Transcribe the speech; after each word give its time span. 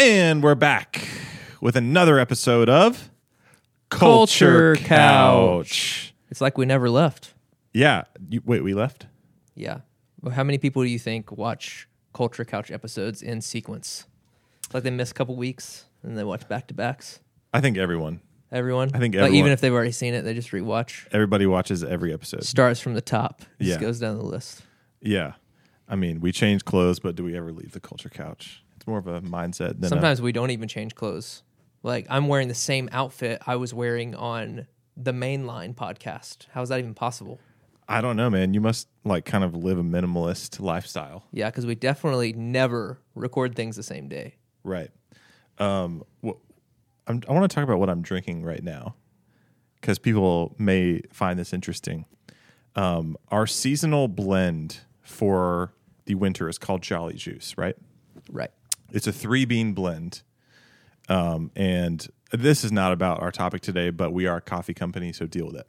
And 0.00 0.44
we're 0.44 0.54
back 0.54 1.08
with 1.60 1.74
another 1.74 2.20
episode 2.20 2.68
of 2.68 3.10
Culture 3.88 4.76
Couch. 4.76 6.14
It's 6.30 6.40
like 6.40 6.56
we 6.56 6.66
never 6.66 6.88
left. 6.88 7.34
Yeah. 7.72 8.04
You, 8.28 8.40
wait, 8.44 8.62
we 8.62 8.74
left? 8.74 9.06
Yeah. 9.56 9.78
Well, 10.20 10.32
how 10.32 10.44
many 10.44 10.58
people 10.58 10.82
do 10.82 10.88
you 10.88 11.00
think 11.00 11.32
watch 11.32 11.88
Culture 12.14 12.44
Couch 12.44 12.70
episodes 12.70 13.22
in 13.22 13.40
sequence? 13.40 14.06
It's 14.66 14.72
like 14.72 14.84
they 14.84 14.90
miss 14.90 15.10
a 15.10 15.14
couple 15.14 15.34
weeks 15.34 15.86
and 16.04 16.16
they 16.16 16.22
watch 16.22 16.46
back 16.48 16.68
to 16.68 16.74
backs. 16.74 17.18
I 17.52 17.60
think 17.60 17.76
everyone. 17.76 18.20
Everyone. 18.52 18.90
I 18.94 18.98
think 19.00 19.16
like 19.16 19.32
even 19.32 19.50
if 19.50 19.60
they've 19.60 19.72
already 19.72 19.90
seen 19.90 20.14
it, 20.14 20.22
they 20.22 20.32
just 20.32 20.52
rewatch. 20.52 21.08
Everybody 21.10 21.46
watches 21.46 21.82
every 21.82 22.12
episode. 22.12 22.44
Starts 22.44 22.78
from 22.78 22.94
the 22.94 23.00
top. 23.00 23.40
Just 23.60 23.72
Yeah. 23.72 23.78
goes 23.80 23.98
down 23.98 24.16
the 24.16 24.24
list. 24.24 24.62
Yeah. 25.00 25.32
I 25.88 25.96
mean, 25.96 26.20
we 26.20 26.30
change 26.30 26.64
clothes, 26.64 27.00
but 27.00 27.16
do 27.16 27.24
we 27.24 27.36
ever 27.36 27.50
leave 27.50 27.72
the 27.72 27.80
culture 27.80 28.08
couch? 28.10 28.62
More 28.88 28.98
of 28.98 29.06
a 29.06 29.20
mindset 29.20 29.74
than 29.80 29.84
a- 29.84 29.88
Sometimes 29.88 30.22
we 30.22 30.32
don't 30.32 30.50
even 30.50 30.66
change 30.68 30.94
clothes. 30.94 31.42
Like 31.82 32.06
I'm 32.10 32.26
wearing 32.26 32.48
the 32.48 32.54
same 32.54 32.88
outfit 32.90 33.42
I 33.46 33.56
was 33.56 33.72
wearing 33.74 34.14
on 34.14 34.66
the 34.96 35.12
mainline 35.12 35.74
podcast. 35.74 36.46
How 36.52 36.62
is 36.62 36.70
that 36.70 36.78
even 36.80 36.94
possible? 36.94 37.38
I 37.88 38.00
don't 38.00 38.16
know, 38.16 38.28
man. 38.28 38.52
You 38.54 38.60
must 38.60 38.88
like 39.04 39.24
kind 39.24 39.44
of 39.44 39.54
live 39.54 39.78
a 39.78 39.82
minimalist 39.82 40.58
lifestyle. 40.60 41.24
Yeah, 41.32 41.50
because 41.50 41.66
we 41.66 41.74
definitely 41.74 42.32
never 42.32 42.98
record 43.14 43.54
things 43.54 43.76
the 43.76 43.82
same 43.82 44.08
day. 44.08 44.34
Right. 44.64 44.90
Um, 45.58 46.02
wh- 46.24 46.32
I'm, 47.06 47.22
I 47.28 47.32
want 47.32 47.48
to 47.50 47.54
talk 47.54 47.64
about 47.64 47.78
what 47.78 47.88
I'm 47.88 48.02
drinking 48.02 48.42
right 48.42 48.62
now 48.62 48.94
because 49.80 49.98
people 49.98 50.54
may 50.58 51.00
find 51.12 51.38
this 51.38 51.52
interesting. 51.52 52.04
Um, 52.76 53.16
our 53.28 53.46
seasonal 53.46 54.08
blend 54.08 54.80
for 55.02 55.72
the 56.04 56.14
winter 56.16 56.48
is 56.48 56.58
called 56.58 56.82
Jolly 56.82 57.14
Juice, 57.14 57.56
right? 57.56 57.76
Right. 58.30 58.50
It's 58.92 59.06
a 59.06 59.12
three 59.12 59.44
bean 59.44 59.72
blend. 59.72 60.22
Um, 61.08 61.50
and 61.56 62.06
this 62.32 62.64
is 62.64 62.72
not 62.72 62.92
about 62.92 63.22
our 63.22 63.30
topic 63.32 63.62
today, 63.62 63.90
but 63.90 64.12
we 64.12 64.26
are 64.26 64.38
a 64.38 64.40
coffee 64.42 64.74
company, 64.74 65.12
so 65.12 65.26
deal 65.26 65.46
with 65.46 65.56
it. 65.56 65.66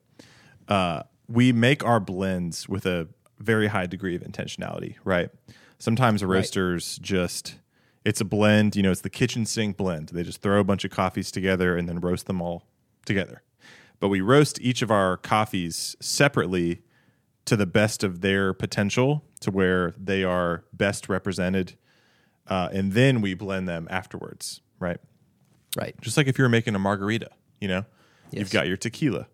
Uh, 0.67 1.03
we 1.27 1.51
make 1.53 1.83
our 1.83 1.99
blends 1.99 2.67
with 2.67 2.85
a 2.85 3.07
very 3.39 3.67
high 3.67 3.85
degree 3.85 4.15
of 4.15 4.21
intentionality, 4.21 4.95
right? 5.03 5.29
Sometimes 5.77 6.23
roasters 6.23 6.99
just, 7.01 7.55
it's 8.03 8.19
a 8.19 8.25
blend, 8.25 8.75
you 8.75 8.83
know, 8.83 8.91
it's 8.91 9.01
the 9.01 9.09
kitchen 9.09 9.45
sink 9.45 9.77
blend. 9.77 10.09
They 10.09 10.23
just 10.23 10.41
throw 10.41 10.59
a 10.59 10.63
bunch 10.63 10.83
of 10.83 10.91
coffees 10.91 11.31
together 11.31 11.77
and 11.77 11.87
then 11.87 11.99
roast 12.01 12.25
them 12.25 12.41
all 12.41 12.65
together. 13.05 13.43
But 13.99 14.09
we 14.09 14.21
roast 14.21 14.59
each 14.61 14.81
of 14.81 14.91
our 14.91 15.17
coffees 15.17 15.95
separately 15.99 16.81
to 17.45 17.55
the 17.55 17.65
best 17.65 18.03
of 18.03 18.21
their 18.21 18.53
potential 18.53 19.23
to 19.39 19.51
where 19.51 19.93
they 19.97 20.23
are 20.23 20.63
best 20.73 21.09
represented. 21.09 21.75
Uh, 22.49 22.67
and 22.73 22.93
then 22.93 23.21
we 23.21 23.35
blend 23.35 23.69
them 23.69 23.87
afterwards, 23.89 24.61
right? 24.79 24.99
Right. 25.77 25.95
Just 26.01 26.17
like 26.17 26.27
if 26.27 26.37
you 26.37 26.43
were 26.43 26.49
making 26.49 26.75
a 26.75 26.79
margarita, 26.79 27.29
you 27.61 27.67
know, 27.67 27.85
you've 28.31 28.49
got 28.49 28.67
your 28.67 28.75
tequila, 28.75 29.27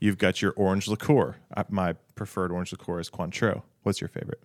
you've 0.00 0.18
got 0.18 0.42
your 0.42 0.52
orange 0.56 0.88
liqueur. 0.88 1.36
Uh, 1.56 1.64
my 1.68 1.94
preferred 2.16 2.50
orange 2.50 2.72
liqueur 2.72 2.98
is 2.98 3.08
Cointreau. 3.08 3.62
What's 3.84 4.00
your 4.00 4.08
favorite? 4.08 4.42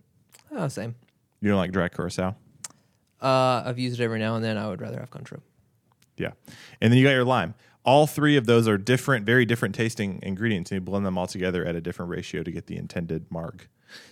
Oh, 0.52 0.68
same. 0.68 0.94
You 1.40 1.50
don't 1.50 1.58
like 1.58 1.72
dry 1.72 1.88
curacao? 1.88 2.36
Uh, 3.20 3.62
I've 3.66 3.78
used 3.78 4.00
it 4.00 4.04
every 4.04 4.20
now 4.20 4.36
and 4.36 4.44
then. 4.44 4.56
I 4.56 4.68
would 4.68 4.80
rather 4.80 5.00
have 5.00 5.10
Cointreau. 5.10 5.40
Yeah. 6.16 6.32
And 6.80 6.92
then 6.92 6.98
you 6.98 7.04
got 7.04 7.12
your 7.12 7.24
lime. 7.24 7.54
All 7.84 8.06
three 8.06 8.36
of 8.36 8.46
those 8.46 8.68
are 8.68 8.78
different, 8.78 9.26
very 9.26 9.44
different 9.44 9.74
tasting 9.74 10.20
ingredients, 10.22 10.70
and 10.70 10.76
you 10.76 10.80
blend 10.80 11.04
them 11.04 11.18
all 11.18 11.26
together 11.26 11.64
at 11.66 11.74
a 11.74 11.80
different 11.80 12.10
ratio 12.10 12.42
to 12.42 12.50
get 12.50 12.66
the 12.66 12.76
intended 12.76 13.26
marg. 13.30 13.66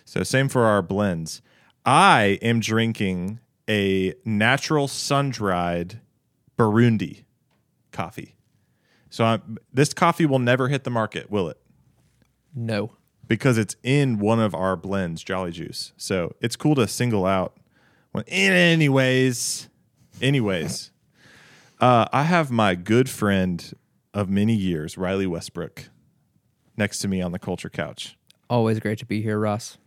So, 0.05 0.23
same 0.23 0.49
for 0.49 0.65
our 0.65 0.83
blends. 0.83 1.41
I 1.87 2.39
am 2.43 2.61
drinking 2.61 3.41
a 3.69 4.15
natural 4.25 4.89
sun 4.89 5.31
dried 5.31 6.01
Burundi 6.59 7.25
coffee. 7.93 8.35
So, 9.11 9.25
I'm, 9.25 9.59
this 9.73 9.93
coffee 9.93 10.27
will 10.27 10.39
never 10.39 10.69
hit 10.69 10.85
the 10.85 10.91
market, 10.91 11.31
will 11.31 11.49
it? 11.49 11.59
No. 12.55 12.93
because 13.27 13.57
it's 13.57 13.77
in 13.83 14.19
one 14.19 14.41
of 14.41 14.55
our 14.55 14.77
blends, 14.77 15.23
Jolly 15.23 15.53
Juice. 15.53 15.93
So 15.97 16.35
it's 16.43 16.55
cool 16.57 16.75
to 16.75 16.87
single 16.87 17.25
out. 17.25 17.57
When, 18.11 18.25
anyways, 18.29 19.71
anyways, 20.21 20.91
uh, 21.81 22.07
I 22.13 22.25
have 22.25 22.51
my 22.51 22.75
good 22.75 23.09
friend 23.09 23.73
of 24.13 24.29
many 24.29 24.55
years, 24.55 24.99
Riley 24.99 25.27
Westbrook, 25.27 25.89
next 26.77 26.99
to 26.99 27.09
me 27.09 27.23
on 27.23 27.33
the 27.33 27.39
culture 27.39 27.71
couch. 27.71 28.19
Always 28.51 28.81
great 28.81 28.99
to 28.99 29.07
be 29.07 29.23
here, 29.23 29.39
Ross. 29.39 29.79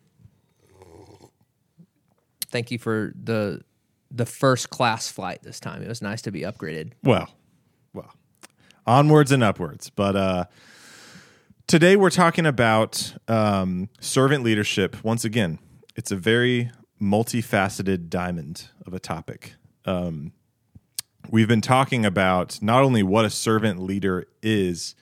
Thank 2.56 2.72
you 2.72 2.80
for 2.80 3.12
the 3.22 3.60
the 4.10 4.26
first 4.26 4.70
class 4.70 5.12
flight 5.12 5.44
this 5.44 5.60
time. 5.60 5.82
It 5.82 5.90
was 5.90 6.02
nice 6.02 6.22
to 6.22 6.32
be 6.32 6.44
upgraded. 6.44 6.94
Well, 7.04 7.28
well, 7.92 8.14
onwards 8.88 9.34
and 9.34 9.44
upwards. 9.44 9.90
But 9.90 10.16
uh, 10.16 10.46
today 11.68 11.98
we're 11.98 12.12
talking 12.12 12.46
about 12.46 13.14
um, 13.28 13.90
servant 14.00 14.46
leadership. 14.46 15.04
Once 15.04 15.26
again, 15.26 15.60
it's 15.98 16.12
a 16.12 16.16
very 16.16 16.72
multifaceted 17.02 18.08
diamond 18.08 18.70
of 18.88 18.94
a 18.94 19.02
topic. 19.02 19.56
Um, 19.84 20.32
we've 21.30 21.50
been 21.50 21.60
talking 21.60 22.06
about 22.06 22.62
not 22.62 22.84
only 22.84 23.04
what 23.04 23.26
a 23.26 23.30
servant 23.30 23.82
leader 23.82 24.28
is, 24.42 24.96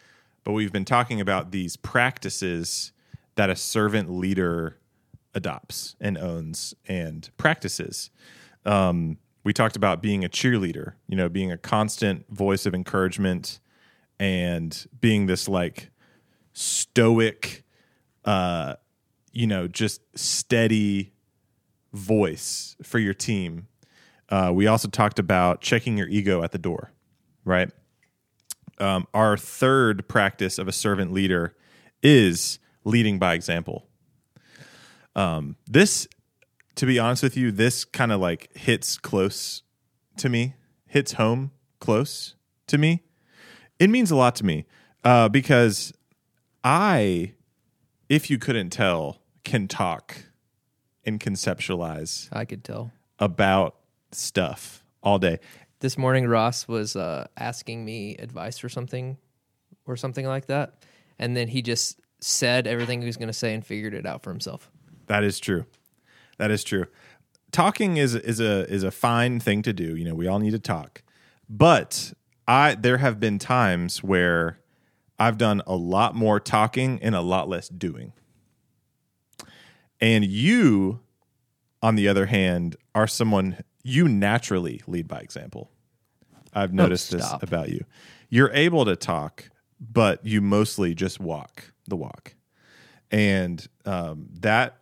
but 0.44 0.54
we've 0.54 0.74
been 0.74 0.86
talking 0.86 1.22
about 1.22 1.52
these 1.52 1.78
practices 1.78 2.94
that 3.36 3.52
a 3.52 3.56
servant 3.56 4.10
leader 4.10 4.80
adopts 5.34 5.96
and 6.00 6.18
owns 6.18 6.74
and 6.88 7.30
practices. 7.38 8.10
Um, 8.66 9.18
we 9.44 9.54
talked 9.54 9.76
about 9.76 10.02
being 10.02 10.24
a 10.24 10.30
cheerleader, 10.30 10.94
you 11.08 11.16
know, 11.16 11.30
being 11.30 11.52
a 11.52 11.58
constant 11.58 12.26
voice 12.30 12.66
of 12.66 12.74
encouragement 12.74 13.60
and 14.20 14.88
being 15.00 15.26
this 15.26 15.50
like 15.50 15.90
stoic, 16.54 17.64
uh, 18.26 18.76
you 19.32 19.48
know, 19.48 19.68
just 19.68 20.02
steady 20.16 21.14
voice 21.92 22.76
for 22.84 23.00
your 23.00 23.14
team. 23.14 23.68
Uh, 24.30 24.52
we 24.54 24.68
also 24.68 24.88
talked 24.88 25.20
about 25.20 25.62
checking 25.62 25.98
your 25.98 26.08
ego 26.08 26.42
at 26.42 26.52
the 26.52 26.58
door, 26.58 26.92
right? 27.44 27.70
Um, 28.80 29.08
our 29.14 29.38
third 29.38 30.08
practice 30.08 30.58
of 30.58 30.68
a 30.68 30.72
servant 30.72 31.12
leader 31.12 31.56
is 32.02 32.60
leading 32.84 33.20
by 33.20 33.34
example. 33.34 33.88
Um, 35.16 35.56
this, 35.68 36.08
to 36.76 36.86
be 36.86 37.00
honest 37.00 37.24
with 37.24 37.38
you, 37.38 37.52
this 37.52 37.86
kind 37.86 38.12
of 38.12 38.20
like 38.20 38.56
hits 38.56 38.98
close 38.98 39.64
to 40.18 40.30
me, 40.30 40.56
hits 40.88 41.14
home 41.14 41.52
close 41.80 42.36
to 42.68 42.78
me. 42.78 43.04
It 43.80 43.90
means 43.90 44.12
a 44.12 44.16
lot 44.16 44.36
to 44.36 44.46
me 44.46 44.66
uh, 45.04 45.30
because 45.30 45.94
I, 46.64 47.34
if 48.10 48.30
you 48.30 48.38
couldn't 48.38 48.70
tell, 48.70 49.20
can 49.44 49.68
talk 49.68 50.24
and 51.06 51.20
conceptualize 51.20 52.30
I 52.32 52.46
could 52.46 52.64
tell. 52.64 52.92
about 53.20 53.76
stuff 54.12 54.84
all 55.02 55.20
day. 55.20 55.40
This 55.80 55.98
morning, 55.98 56.28
Ross 56.28 56.68
was 56.68 56.96
uh, 56.96 57.28
asking 57.36 57.84
me 57.84 58.16
advice 58.16 58.58
for 58.58 58.70
something 58.70 59.18
or 59.86 59.98
something 59.98 60.26
like 60.26 60.46
that. 60.46 60.76
And 61.20 61.36
then 61.36 61.50
he 61.50 61.62
just 61.62 62.00
said 62.22 62.68
everything 62.68 63.02
he 63.02 63.06
was 63.06 63.18
going 63.18 63.28
to 63.28 63.34
say 63.34 63.54
and 63.54 63.66
figured 63.66 63.94
it 63.94 64.06
out 64.06 64.24
for 64.24 64.30
himself. 64.30 64.72
That 65.08 65.24
is 65.24 65.40
true. 65.40 65.66
That 66.38 66.52
is 66.52 66.64
true. 66.64 66.86
Talking 67.52 67.98
is 67.98 68.16
is 68.16 68.40
a 68.40 68.68
is 68.72 68.84
a 68.84 68.92
fine 68.92 69.40
thing 69.40 69.62
to 69.64 69.74
do. 69.74 69.96
You 69.96 70.06
know, 70.06 70.16
we 70.16 70.28
all 70.28 70.40
need 70.40 70.52
to 70.52 70.60
talk. 70.60 71.04
But 71.48 72.14
I 72.48 72.76
there 72.76 72.98
have 72.98 73.20
been 73.20 73.40
times 73.40 74.04
where 74.04 74.60
I've 75.20 75.38
done 75.38 75.62
a 75.68 75.76
lot 75.76 76.16
more 76.16 76.40
talking 76.40 77.00
and 77.02 77.16
a 77.16 77.22
lot 77.22 77.48
less 77.48 77.70
doing. 77.70 78.14
And 80.02 80.26
you 80.26 81.00
on 81.82 81.96
the 81.96 82.08
other 82.08 82.26
hand 82.26 82.76
are 82.96 83.08
someone 83.08 83.58
you 83.84 84.08
naturally 84.08 84.82
lead 84.88 85.08
by 85.08 85.20
example. 85.20 85.70
I've 86.54 86.74
noticed 86.74 87.12
this 87.12 87.28
about 87.42 87.70
you. 87.70 87.86
You're 88.30 88.52
able 88.54 88.86
to 88.86 88.96
talk, 88.96 89.50
but 89.80 90.26
you 90.26 90.42
mostly 90.42 90.94
just 90.94 91.20
walk 91.20 91.72
the 91.88 91.96
walk. 91.96 92.36
And 93.12 93.66
um, 93.86 94.28
that 94.40 94.78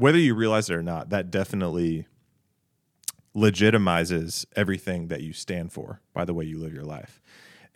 whether 0.00 0.18
you 0.18 0.34
realize 0.34 0.68
it 0.70 0.74
or 0.74 0.82
not, 0.82 1.10
that 1.10 1.30
definitely 1.30 2.06
legitimizes 3.36 4.44
everything 4.56 5.08
that 5.08 5.20
you 5.22 5.32
stand 5.32 5.72
for 5.72 6.00
by 6.12 6.24
the 6.24 6.34
way 6.34 6.44
you 6.44 6.58
live 6.58 6.72
your 6.74 6.84
life. 6.84 7.20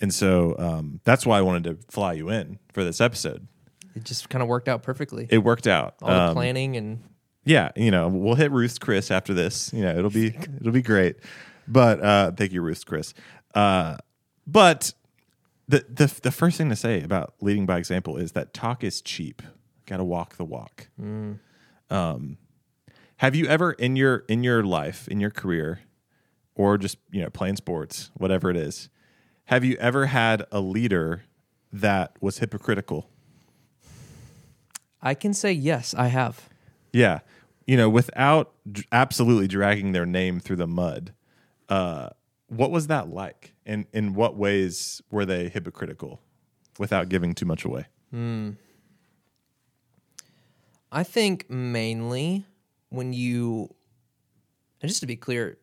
And 0.00 0.12
so 0.12 0.56
um, 0.58 1.00
that's 1.04 1.24
why 1.24 1.38
I 1.38 1.42
wanted 1.42 1.64
to 1.64 1.78
fly 1.92 2.14
you 2.14 2.28
in 2.28 2.58
for 2.72 2.82
this 2.82 3.00
episode. 3.00 3.46
It 3.94 4.04
just 4.04 4.28
kind 4.28 4.42
of 4.42 4.48
worked 4.48 4.68
out 4.68 4.82
perfectly. 4.82 5.28
It 5.30 5.38
worked 5.38 5.68
out. 5.68 5.94
All 6.02 6.08
the 6.08 6.20
Um, 6.22 6.34
planning 6.34 6.76
and 6.76 7.02
yeah, 7.44 7.70
you 7.76 7.90
know, 7.90 8.08
we'll 8.08 8.34
hit 8.34 8.50
Ruth's 8.50 8.78
Chris 8.78 9.10
after 9.10 9.32
this. 9.34 9.72
You 9.72 9.82
know, 9.82 9.96
it'll 9.96 10.10
be 10.10 10.28
it'll 10.60 10.72
be 10.72 10.82
great. 10.82 11.16
But 11.68 12.00
uh, 12.02 12.32
thank 12.32 12.52
you, 12.52 12.60
Ruth's 12.62 12.82
Chris. 12.84 13.14
Uh, 13.54 13.98
but 14.46 14.92
the 15.68 15.84
the 15.88 16.12
the 16.22 16.32
first 16.32 16.58
thing 16.58 16.70
to 16.70 16.76
say 16.76 17.02
about 17.02 17.34
leading 17.40 17.66
by 17.66 17.78
example 17.78 18.16
is 18.16 18.32
that 18.32 18.52
talk 18.52 18.82
is 18.82 19.00
cheap. 19.00 19.42
Got 19.86 19.98
to 19.98 20.04
walk 20.04 20.36
the 20.36 20.44
walk. 20.44 20.88
Um, 21.90 22.38
have 23.18 23.34
you 23.34 23.46
ever 23.46 23.72
in 23.72 23.96
your 23.96 24.24
in 24.28 24.42
your 24.42 24.62
life 24.64 25.06
in 25.08 25.20
your 25.20 25.30
career 25.30 25.80
or 26.54 26.78
just 26.78 26.98
you 27.10 27.22
know 27.22 27.30
playing 27.30 27.56
sports, 27.56 28.10
whatever 28.14 28.50
it 28.50 28.56
is. 28.56 28.88
Have 29.46 29.64
you 29.64 29.76
ever 29.76 30.06
had 30.06 30.46
a 30.50 30.60
leader 30.60 31.24
that 31.72 32.16
was 32.20 32.38
hypocritical? 32.38 33.10
I 35.02 35.14
can 35.14 35.34
say 35.34 35.52
yes, 35.52 35.94
I 35.94 36.06
have. 36.06 36.48
Yeah, 36.92 37.20
you 37.66 37.76
know, 37.76 37.90
without 37.90 38.52
d- 38.70 38.84
absolutely 38.90 39.48
dragging 39.48 39.92
their 39.92 40.06
name 40.06 40.40
through 40.40 40.56
the 40.56 40.66
mud. 40.66 41.12
Uh, 41.68 42.10
what 42.48 42.70
was 42.70 42.86
that 42.86 43.08
like, 43.08 43.52
and 43.66 43.86
in 43.92 44.14
what 44.14 44.36
ways 44.36 45.02
were 45.10 45.26
they 45.26 45.48
hypocritical, 45.48 46.20
without 46.78 47.08
giving 47.08 47.34
too 47.34 47.46
much 47.46 47.64
away? 47.64 47.86
I 50.94 51.02
think 51.02 51.50
mainly 51.50 52.46
when 52.88 53.12
you, 53.12 53.74
and 54.80 54.88
just 54.88 55.00
to 55.00 55.06
be 55.06 55.16
clear, 55.16 55.58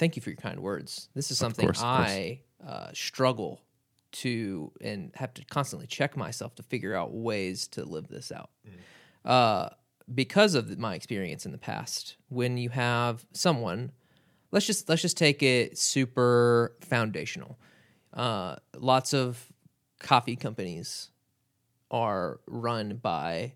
thank 0.00 0.16
you 0.16 0.22
for 0.22 0.30
your 0.30 0.36
kind 0.36 0.58
words. 0.58 1.08
This 1.14 1.30
is 1.30 1.38
something 1.38 1.64
course. 1.64 1.80
I 1.80 2.40
uh, 2.66 2.88
struggle 2.92 3.62
to 4.14 4.72
and 4.80 5.12
have 5.14 5.32
to 5.34 5.44
constantly 5.44 5.86
check 5.86 6.16
myself 6.16 6.56
to 6.56 6.64
figure 6.64 6.92
out 6.92 7.14
ways 7.14 7.68
to 7.68 7.84
live 7.84 8.08
this 8.08 8.32
out. 8.32 8.50
Uh, 9.24 9.68
because 10.12 10.56
of 10.56 10.76
my 10.76 10.96
experience 10.96 11.46
in 11.46 11.52
the 11.52 11.58
past, 11.58 12.16
when 12.28 12.56
you 12.56 12.70
have 12.70 13.24
someone, 13.32 13.92
let's 14.50 14.66
just 14.66 14.88
let's 14.88 15.02
just 15.02 15.16
take 15.16 15.40
it 15.40 15.78
super 15.78 16.76
foundational. 16.80 17.60
Uh, 18.12 18.56
lots 18.76 19.14
of 19.14 19.52
coffee 20.00 20.36
companies 20.36 21.10
are 21.92 22.40
run 22.46 22.96
by 22.96 23.52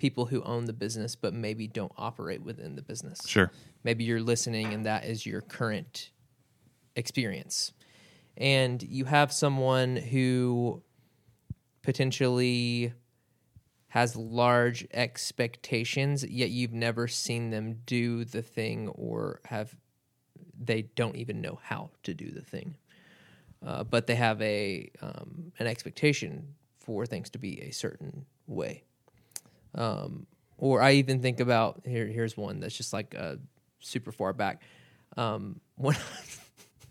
people 0.00 0.26
who 0.26 0.42
own 0.42 0.64
the 0.64 0.72
business 0.72 1.14
but 1.14 1.32
maybe 1.32 1.66
don't 1.66 1.92
operate 1.96 2.42
within 2.42 2.74
the 2.74 2.82
business. 2.82 3.20
Sure. 3.26 3.52
Maybe 3.84 4.04
you're 4.04 4.20
listening 4.20 4.72
and 4.74 4.86
that 4.86 5.04
is 5.04 5.24
your 5.24 5.42
current 5.42 6.10
experience. 6.96 7.72
And 8.36 8.82
you 8.82 9.04
have 9.04 9.32
someone 9.32 9.96
who 9.96 10.82
potentially 11.82 12.92
has 13.88 14.14
large 14.16 14.86
expectations, 14.92 16.24
yet 16.24 16.50
you've 16.50 16.72
never 16.72 17.08
seen 17.08 17.50
them 17.50 17.80
do 17.86 18.24
the 18.24 18.42
thing 18.42 18.88
or 18.88 19.40
have 19.44 19.76
they 20.62 20.82
don't 20.82 21.16
even 21.16 21.40
know 21.40 21.58
how 21.62 21.90
to 22.02 22.14
do 22.14 22.30
the 22.30 22.42
thing. 22.42 22.76
Uh, 23.66 23.82
but 23.82 24.06
they 24.06 24.14
have 24.14 24.40
a 24.40 24.90
um, 25.02 25.52
an 25.58 25.66
expectation 25.66 26.54
for 26.78 27.04
things 27.04 27.30
to 27.30 27.38
be 27.38 27.60
a 27.62 27.70
certain 27.70 28.24
way. 28.46 28.84
Um, 29.74 30.26
or 30.58 30.82
I 30.82 30.92
even 30.92 31.22
think 31.22 31.40
about 31.40 31.82
here. 31.86 32.06
Here's 32.06 32.36
one 32.36 32.60
that's 32.60 32.76
just 32.76 32.92
like 32.92 33.14
uh, 33.18 33.36
super 33.80 34.12
far 34.12 34.32
back. 34.32 34.62
Um, 35.16 35.60
when 35.76 35.96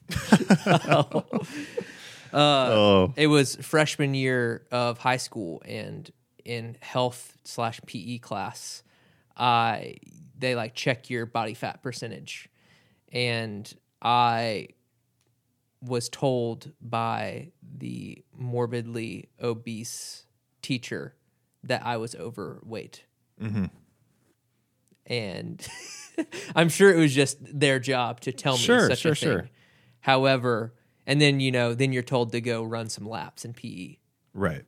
oh, 2.33 3.13
it 3.15 3.27
was 3.27 3.55
freshman 3.57 4.13
year 4.13 4.65
of 4.71 4.97
high 4.97 5.17
school, 5.17 5.61
and 5.65 6.09
in 6.43 6.77
health 6.81 7.37
slash 7.43 7.79
PE 7.85 8.17
class, 8.17 8.83
I 9.37 9.97
they 10.37 10.55
like 10.55 10.73
check 10.73 11.09
your 11.09 11.25
body 11.25 11.53
fat 11.53 11.83
percentage, 11.83 12.49
and 13.11 13.71
I 14.01 14.69
was 15.81 16.09
told 16.09 16.71
by 16.81 17.51
the 17.61 18.23
morbidly 18.35 19.29
obese 19.41 20.25
teacher 20.61 21.13
that 21.63 21.85
I 21.85 21.97
was 21.97 22.15
overweight. 22.15 23.03
Mm-hmm. 23.41 23.65
And 25.07 25.67
I'm 26.55 26.69
sure 26.69 26.93
it 26.93 26.97
was 26.99 27.13
just 27.13 27.37
their 27.41 27.79
job 27.79 28.19
to 28.21 28.31
tell 28.31 28.53
me 28.53 28.59
Sure, 28.59 28.89
such 28.89 28.99
sure, 28.99 29.11
a 29.11 29.15
thing. 29.15 29.29
sure. 29.29 29.49
However, 30.01 30.75
and 31.05 31.19
then 31.19 31.39
you 31.39 31.51
know, 31.51 31.73
then 31.73 31.91
you're 31.93 32.03
told 32.03 32.31
to 32.33 32.41
go 32.41 32.63
run 32.63 32.89
some 32.89 33.07
laps 33.07 33.43
in 33.43 33.53
PE, 33.53 33.97
right. 34.33 34.63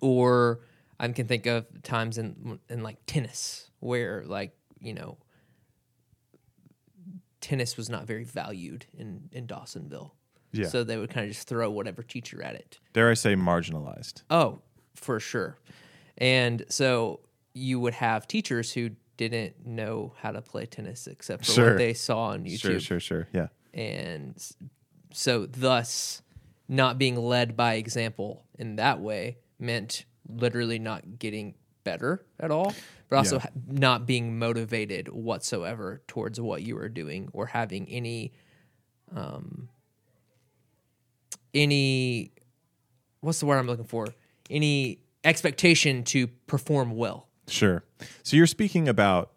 or 0.00 0.60
I 0.98 1.08
can 1.08 1.26
think 1.26 1.46
of 1.46 1.66
times 1.82 2.18
in 2.18 2.58
in 2.68 2.82
like 2.82 2.96
tennis 3.06 3.70
where 3.80 4.24
like 4.26 4.56
you 4.80 4.94
know, 4.94 5.18
tennis 7.40 7.76
was 7.76 7.88
not 7.90 8.06
very 8.06 8.24
valued 8.24 8.86
in 8.96 9.28
in 9.32 9.46
Dawsonville. 9.46 10.12
Yeah. 10.52 10.68
So 10.68 10.84
they 10.84 10.96
would 10.98 11.10
kind 11.10 11.26
of 11.26 11.32
just 11.34 11.48
throw 11.48 11.70
whatever 11.70 12.02
teacher 12.02 12.42
at 12.42 12.54
it. 12.54 12.78
Dare 12.92 13.10
I 13.10 13.14
say 13.14 13.34
marginalized? 13.34 14.22
Oh, 14.30 14.60
for 14.94 15.18
sure. 15.18 15.56
And 16.18 16.64
so 16.68 17.20
you 17.54 17.80
would 17.80 17.94
have 17.94 18.26
teachers 18.28 18.72
who 18.72 18.90
didn't 19.16 19.66
know 19.66 20.14
how 20.18 20.32
to 20.32 20.40
play 20.42 20.66
tennis 20.66 21.06
except 21.06 21.44
for 21.46 21.52
Sure. 21.52 21.68
what 21.70 21.78
they 21.78 21.94
saw 21.94 22.26
on 22.28 22.44
YouTube. 22.44 22.58
Sure, 22.60 22.80
sure, 22.80 23.00
sure. 23.00 23.28
Yeah. 23.32 23.48
And 23.74 24.34
so, 25.12 25.46
thus, 25.46 26.22
not 26.68 26.98
being 26.98 27.16
led 27.16 27.56
by 27.56 27.74
example 27.74 28.44
in 28.58 28.76
that 28.76 29.00
way 29.00 29.38
meant 29.58 30.04
literally 30.28 30.78
not 30.78 31.18
getting 31.18 31.54
better 31.84 32.24
at 32.40 32.50
all, 32.50 32.74
but 33.08 33.16
also 33.16 33.36
Yeah. 33.36 33.46
not 33.66 34.06
being 34.06 34.38
motivated 34.38 35.08
whatsoever 35.08 36.02
towards 36.08 36.40
what 36.40 36.62
you 36.62 36.76
were 36.76 36.88
doing 36.88 37.28
or 37.32 37.46
having 37.46 37.88
any, 37.88 38.32
um, 39.14 39.68
any, 41.54 42.32
what's 43.20 43.40
the 43.40 43.46
word 43.46 43.58
I'm 43.58 43.66
looking 43.66 43.84
for? 43.84 44.06
Any 44.48 45.00
expectation 45.24 46.02
to 46.04 46.26
perform 46.46 46.96
well. 46.96 47.28
Sure. 47.48 47.84
So 48.22 48.36
you're 48.36 48.46
speaking 48.46 48.88
about 48.88 49.32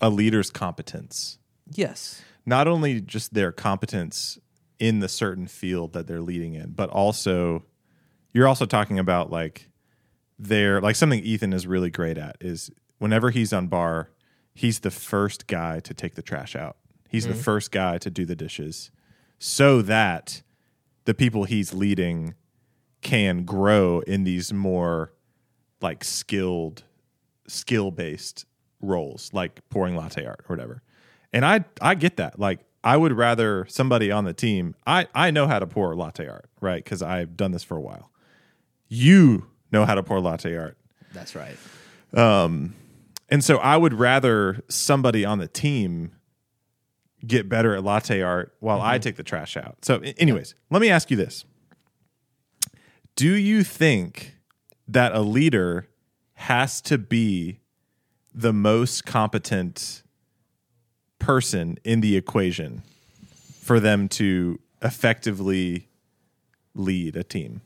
a 0.00 0.10
leader's 0.10 0.50
competence, 0.50 1.38
Yes. 1.72 2.22
not 2.44 2.68
only 2.68 3.00
just 3.00 3.34
their 3.34 3.52
competence 3.52 4.38
in 4.78 5.00
the 5.00 5.08
certain 5.08 5.46
field 5.46 5.92
that 5.94 6.06
they're 6.06 6.20
leading 6.20 6.54
in, 6.54 6.72
but 6.72 6.90
also 6.90 7.64
you're 8.32 8.46
also 8.46 8.66
talking 8.66 8.98
about 8.98 9.30
like 9.30 9.70
their 10.38 10.80
like 10.80 10.96
something 10.96 11.20
Ethan 11.20 11.52
is 11.52 11.66
really 11.66 11.90
great 11.90 12.18
at 12.18 12.36
is 12.40 12.70
whenever 12.98 13.30
he's 13.30 13.52
on 13.52 13.68
bar, 13.68 14.10
he's 14.54 14.80
the 14.80 14.90
first 14.90 15.46
guy 15.46 15.80
to 15.80 15.94
take 15.94 16.14
the 16.14 16.22
trash 16.22 16.54
out. 16.54 16.76
He's 17.08 17.26
the 17.26 17.32
mm-hmm. 17.32 17.40
first 17.40 17.70
guy 17.70 17.98
to 17.98 18.10
do 18.10 18.26
the 18.26 18.36
dishes 18.36 18.90
so 19.38 19.80
that 19.82 20.42
the 21.04 21.14
people 21.14 21.44
he's 21.44 21.72
leading 21.72 22.34
can 23.00 23.44
grow 23.44 24.00
in 24.00 24.24
these 24.24 24.52
more 24.52 25.12
like 25.80 26.04
skilled 26.04 26.84
skill 27.46 27.90
based 27.90 28.44
roles 28.80 29.30
like 29.32 29.66
pouring 29.70 29.96
latte 29.96 30.24
art 30.24 30.40
or 30.48 30.56
whatever. 30.56 30.82
And 31.32 31.44
I 31.44 31.64
I 31.80 31.94
get 31.94 32.16
that. 32.16 32.38
Like 32.38 32.60
I 32.84 32.96
would 32.96 33.12
rather 33.12 33.66
somebody 33.68 34.10
on 34.10 34.24
the 34.24 34.32
team. 34.32 34.74
I 34.86 35.06
I 35.14 35.30
know 35.30 35.46
how 35.46 35.58
to 35.58 35.66
pour 35.66 35.94
latte 35.94 36.26
art, 36.26 36.48
right? 36.60 36.84
Cuz 36.84 37.02
I've 37.02 37.36
done 37.36 37.52
this 37.52 37.62
for 37.62 37.76
a 37.76 37.80
while. 37.80 38.10
You 38.88 39.46
know 39.72 39.84
how 39.84 39.94
to 39.94 40.02
pour 40.02 40.20
latte 40.20 40.56
art. 40.56 40.76
That's 41.12 41.34
right. 41.34 41.56
Um, 42.14 42.74
and 43.28 43.42
so 43.42 43.56
I 43.58 43.76
would 43.76 43.94
rather 43.94 44.62
somebody 44.68 45.24
on 45.24 45.38
the 45.38 45.48
team 45.48 46.12
get 47.26 47.48
better 47.48 47.74
at 47.74 47.82
latte 47.82 48.22
art 48.22 48.54
while 48.60 48.80
I 48.80 48.94
mm-hmm. 48.94 49.02
take 49.02 49.16
the 49.16 49.22
trash 49.22 49.56
out. 49.56 49.78
So, 49.84 50.00
anyways, 50.18 50.54
let 50.70 50.80
me 50.80 50.90
ask 50.90 51.10
you 51.10 51.16
this 51.16 51.44
Do 53.16 53.34
you 53.34 53.64
think 53.64 54.35
that 54.88 55.12
a 55.12 55.20
leader 55.20 55.88
has 56.34 56.80
to 56.82 56.98
be 56.98 57.60
the 58.34 58.52
most 58.52 59.04
competent 59.06 60.02
person 61.18 61.78
in 61.84 62.00
the 62.00 62.16
equation 62.16 62.82
for 63.62 63.80
them 63.80 64.08
to 64.08 64.60
effectively 64.82 65.88
lead 66.74 67.16
a 67.16 67.24
team? 67.24 67.62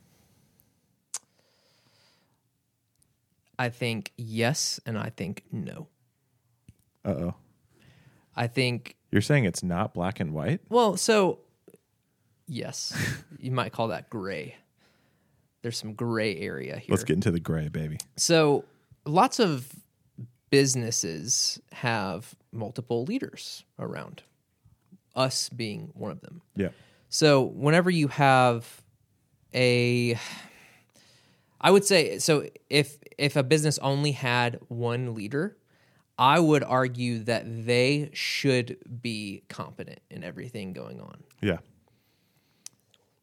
I 3.58 3.68
think 3.68 4.12
yes, 4.16 4.80
and 4.86 4.96
I 4.96 5.10
think 5.10 5.42
no. 5.52 5.88
Uh 7.04 7.08
oh. 7.10 7.34
I 8.34 8.46
think 8.46 8.96
You're 9.10 9.20
saying 9.20 9.44
it's 9.44 9.62
not 9.62 9.92
black 9.92 10.20
and 10.20 10.32
white? 10.32 10.60
well, 10.70 10.96
so 10.96 11.40
yes, 12.46 12.96
you 13.38 13.50
might 13.50 13.72
call 13.72 13.88
that 13.88 14.08
gray. 14.08 14.54
There's 15.62 15.78
some 15.78 15.94
gray 15.94 16.36
area 16.38 16.76
here. 16.76 16.86
Let's 16.90 17.04
get 17.04 17.14
into 17.14 17.30
the 17.30 17.40
gray, 17.40 17.68
baby. 17.68 17.98
So 18.16 18.64
lots 19.04 19.38
of 19.38 19.68
businesses 20.50 21.60
have 21.72 22.34
multiple 22.52 23.04
leaders 23.04 23.64
around. 23.78 24.22
Us 25.16 25.48
being 25.48 25.90
one 25.94 26.10
of 26.10 26.20
them. 26.20 26.40
Yeah. 26.56 26.68
So 27.08 27.42
whenever 27.42 27.90
you 27.90 28.08
have 28.08 28.82
a 29.52 30.18
I 31.60 31.70
would 31.70 31.84
say 31.84 32.18
so 32.18 32.48
if 32.70 32.96
if 33.18 33.36
a 33.36 33.42
business 33.42 33.78
only 33.78 34.12
had 34.12 34.58
one 34.68 35.14
leader, 35.14 35.56
I 36.18 36.38
would 36.38 36.62
argue 36.62 37.20
that 37.24 37.66
they 37.66 38.10
should 38.12 38.78
be 39.02 39.42
competent 39.48 40.00
in 40.10 40.22
everything 40.24 40.72
going 40.72 41.00
on. 41.00 41.24
Yeah. 41.42 41.58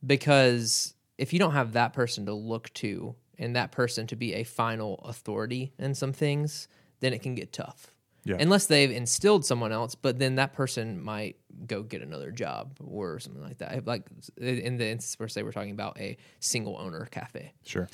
Because 0.05 0.93
if 1.17 1.33
you 1.33 1.39
don't 1.39 1.53
have 1.53 1.73
that 1.73 1.93
person 1.93 2.25
to 2.25 2.33
look 2.33 2.71
to 2.75 3.15
and 3.37 3.55
that 3.55 3.71
person 3.71 4.07
to 4.07 4.15
be 4.15 4.33
a 4.33 4.43
final 4.43 4.95
authority 5.05 5.73
in 5.77 5.93
some 5.93 6.13
things, 6.13 6.67
then 6.99 7.13
it 7.13 7.21
can 7.21 7.35
get 7.35 7.53
tough. 7.53 7.93
Yeah. 8.23 8.35
Unless 8.39 8.65
they've 8.65 8.91
instilled 8.91 9.45
someone 9.45 9.71
else, 9.71 9.95
but 9.95 10.19
then 10.19 10.35
that 10.35 10.53
person 10.53 11.01
might 11.01 11.37
go 11.65 11.81
get 11.81 12.01
another 12.01 12.29
job 12.29 12.73
or 12.83 13.19
something 13.19 13.41
like 13.41 13.59
that. 13.59 13.87
Like 13.87 14.05
in 14.37 14.77
the 14.77 14.87
instance 14.87 15.17
where 15.17 15.29
say 15.29 15.43
we're 15.43 15.53
talking 15.53 15.71
about 15.71 15.97
a 15.97 16.17
single 16.39 16.77
owner 16.77 17.07
cafe. 17.09 17.53
Sure. 17.65 17.87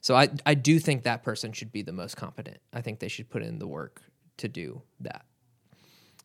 So 0.00 0.14
I 0.14 0.30
I 0.46 0.54
do 0.54 0.78
think 0.78 1.02
that 1.02 1.22
person 1.22 1.52
should 1.52 1.70
be 1.70 1.82
the 1.82 1.92
most 1.92 2.16
competent. 2.16 2.58
I 2.72 2.80
think 2.80 2.98
they 2.98 3.08
should 3.08 3.28
put 3.28 3.42
in 3.42 3.58
the 3.58 3.66
work 3.66 4.00
to 4.38 4.48
do 4.48 4.82
that. 5.00 5.26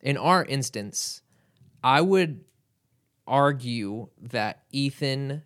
In 0.02 0.16
our 0.16 0.46
instance, 0.46 1.22
I 1.84 2.00
would 2.00 2.46
argue 3.28 4.08
that 4.22 4.64
Ethan 4.72 5.44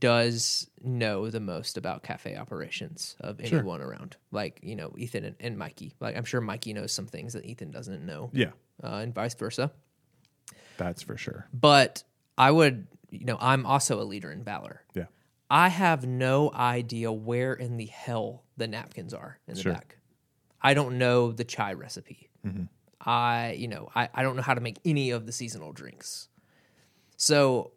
does 0.00 0.70
know 0.82 1.28
the 1.30 1.40
most 1.40 1.76
about 1.76 2.02
cafe 2.02 2.36
operations 2.36 3.16
of 3.20 3.40
Sure. 3.44 3.58
anyone 3.58 3.80
around. 3.80 4.16
Like, 4.30 4.60
you 4.62 4.76
know, 4.76 4.94
Ethan 4.96 5.24
and, 5.24 5.36
and 5.40 5.58
Mikey. 5.58 5.94
Like 6.00 6.16
I'm 6.16 6.24
sure 6.24 6.40
Mikey 6.40 6.72
knows 6.72 6.92
some 6.92 7.06
things 7.06 7.32
that 7.32 7.44
Ethan 7.44 7.70
doesn't 7.70 8.04
know. 8.04 8.30
Yeah. 8.32 8.52
Uh, 8.82 8.96
and 8.96 9.14
vice 9.14 9.34
versa. 9.34 9.72
That's 10.76 11.02
for 11.02 11.16
sure. 11.16 11.46
But 11.52 12.04
I 12.38 12.50
would, 12.50 12.86
you 13.10 13.24
know, 13.24 13.36
I'm 13.40 13.66
also 13.66 14.00
a 14.00 14.04
leader 14.04 14.30
in 14.30 14.42
Valor. 14.44 14.82
Yeah. 14.94 15.06
I 15.50 15.68
have 15.68 16.06
no 16.06 16.50
idea 16.52 17.12
where 17.12 17.52
in 17.52 17.76
the 17.76 17.86
hell 17.86 18.44
the 18.56 18.66
napkins 18.68 19.12
are 19.12 19.38
in 19.46 19.54
the 19.54 19.60
Sure. 19.62 19.72
back. 19.72 19.98
I 20.62 20.74
don't 20.74 20.96
know 20.96 21.32
the 21.32 21.44
chai 21.44 21.72
recipe. 21.74 22.30
Mm-hmm. 22.46 22.64
I, 23.04 23.52
you 23.58 23.66
know, 23.68 23.90
I, 23.94 24.08
I 24.14 24.22
don't 24.22 24.36
know 24.36 24.42
how 24.42 24.54
to 24.54 24.60
make 24.60 24.78
any 24.84 25.10
of 25.10 25.26
the 25.26 25.32
seasonal 25.32 25.72
drinks. 25.72 26.28
So 27.16 27.72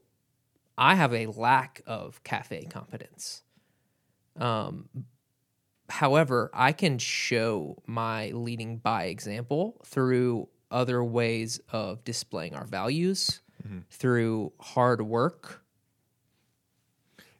I 0.77 0.95
have 0.95 1.13
a 1.13 1.27
lack 1.27 1.81
of 1.85 2.23
cafe 2.23 2.65
competence. 2.65 3.43
Um, 4.37 4.89
however, 5.89 6.49
I 6.53 6.71
can 6.73 6.97
show 6.97 7.81
my 7.85 8.31
leading 8.31 8.77
by 8.77 9.05
example 9.05 9.81
through 9.85 10.49
other 10.71 11.03
ways 11.03 11.61
of 11.71 12.03
displaying 12.03 12.55
our 12.55 12.65
values, 12.65 13.41
through 13.89 14.51
hard 14.59 15.01
work. 15.01 15.61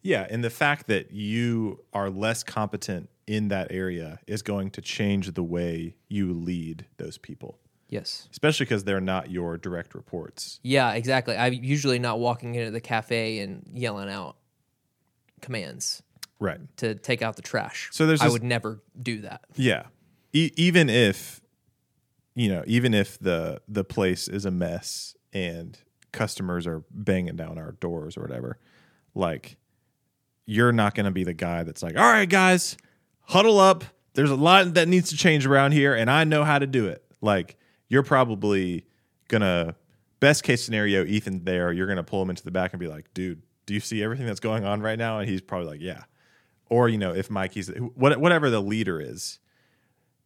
Yeah, 0.02 0.28
and 0.30 0.44
the 0.44 0.50
fact 0.50 0.88
that 0.88 1.12
you 1.12 1.84
are 1.92 2.10
less 2.10 2.44
competent 2.44 3.10
in 3.28 3.48
that 3.50 3.72
area 3.72 4.20
is 4.28 4.42
going 4.42 4.70
to 4.72 4.82
change 4.82 5.34
the 5.34 5.44
way 5.44 5.96
you 6.08 6.32
lead 6.32 6.86
those 6.98 7.18
people, 7.18 7.60
Yes. 7.88 8.28
especially 8.32 8.66
because 8.66 8.84
they're 8.84 9.00
not 9.00 9.30
your 9.32 9.58
direct 9.58 9.94
reports. 9.96 10.60
Yeah, 10.64 10.92
exactly. 10.94 11.38
I'm 11.38 11.54
usually 11.54 12.00
not 12.00 12.20
walking 12.20 12.56
into 12.56 12.72
the 12.72 12.82
cafe 12.82 13.40
and 13.40 13.64
yelling 13.74 14.10
out 14.10 14.38
commands 15.42 16.02
Right. 16.40 16.60
to 16.78 16.96
take 16.96 17.22
out 17.22 17.36
the 17.36 17.42
trash. 17.42 17.90
So 17.92 18.06
there's 18.08 18.22
I 18.22 18.26
this- 18.26 18.34
would 18.34 18.44
never 18.44 18.82
do 19.02 19.22
that. 19.22 19.42
Yeah. 19.56 19.84
E- 20.34 20.52
even 20.56 20.90
if 20.90 21.42
you 22.38 22.50
know, 22.50 22.64
even 22.68 22.94
if 22.94 23.18
the 23.20 23.62
the 23.68 23.84
place 23.86 24.28
is 24.28 24.44
a 24.46 24.52
mess 24.52 25.16
and 25.32 25.78
customers 26.12 26.68
are 26.68 26.84
banging 26.92 27.38
down 27.38 27.58
our 27.58 27.72
doors 27.74 28.18
or 28.18 28.22
whatever, 28.22 28.58
like 29.14 29.56
you're 30.46 30.74
not 30.74 30.96
going 30.96 31.06
to 31.06 31.12
be 31.12 31.24
the 31.24 31.34
guy 31.34 31.64
that's 31.64 31.82
like, 31.82 31.96
"All 31.98 32.04
right, 32.12 32.28
guys, 32.30 32.76
huddle 33.22 33.58
up. 33.60 33.86
There's 34.16 34.32
a 34.32 34.36
lot 34.36 34.74
that 34.74 34.88
needs 34.90 35.10
to 35.12 35.16
change 35.18 35.46
around 35.46 35.72
here 35.72 35.94
and 35.96 36.10
I 36.12 36.26
know 36.26 36.44
how 36.44 36.60
to 36.60 36.68
do 36.68 36.88
it." 36.88 37.04
Like 37.22 37.58
you're 37.88 38.04
probably 38.04 38.86
to 39.42 39.76
best 40.20 40.44
case 40.44 40.64
scenario 40.64 41.06
Ethan 41.06 41.44
there, 41.44 41.72
you're 41.72 41.88
to 41.98 42.04
pull 42.04 42.22
him 42.22 42.30
into 42.30 42.44
the 42.44 42.52
back 42.52 42.74
and 42.74 42.80
be 42.80 42.88
like, 42.88 43.14
"Dude, 43.14 43.42
do 43.66 43.74
you 43.74 43.80
see 43.80 44.04
everything 44.04 44.26
that's 44.26 44.40
going 44.40 44.66
on 44.66 44.82
right 44.82 44.98
now?" 44.98 45.20
And 45.20 45.30
he's 45.30 45.42
probably 45.42 45.68
like, 45.68 45.82
"Yeah." 45.82 46.04
Or, 46.70 46.90
you 46.90 46.98
know, 46.98 47.14
if 47.14 47.30
Mikey's 47.30 47.70
whatever 47.96 48.50
the 48.50 48.62
leader 48.62 49.00
is, 49.00 49.40